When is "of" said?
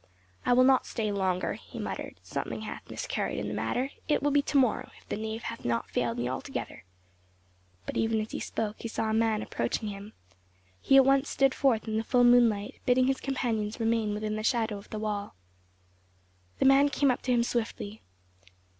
14.79-14.89